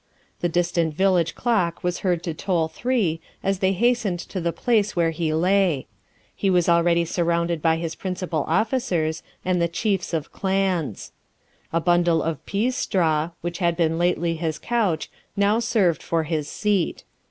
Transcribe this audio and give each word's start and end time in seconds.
The 0.39 0.49
distant 0.49 0.95
village 0.95 1.35
clock 1.35 1.83
was 1.83 1.99
heard 1.99 2.23
to 2.23 2.33
toll 2.33 2.67
three 2.67 3.21
as 3.43 3.59
they 3.59 3.71
hastened 3.71 4.17
to 4.21 4.41
the 4.41 4.51
place 4.51 4.95
where 4.95 5.11
he 5.11 5.31
lay. 5.31 5.85
He 6.35 6.49
was 6.49 6.67
already 6.67 7.05
surrounded 7.05 7.61
by 7.61 7.77
his 7.77 7.93
principal 7.93 8.43
officers 8.47 9.21
and 9.45 9.61
the 9.61 9.67
chiefs 9.67 10.11
of 10.11 10.31
clans. 10.31 11.11
A 11.71 11.79
bundle 11.79 12.23
of 12.23 12.43
pease 12.47 12.75
straw, 12.75 13.29
which 13.41 13.59
had 13.59 13.77
been 13.77 13.99
lately 13.99 14.33
his 14.37 14.57
couch, 14.57 15.07
now 15.37 15.59
served 15.59 16.01
for 16.01 16.23
his 16.23 16.47
seat. 16.49 17.03